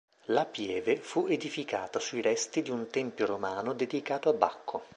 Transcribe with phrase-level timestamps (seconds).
[0.33, 4.83] La pieve fu edificata sui resti di un tempio romano dedicato a Bacco.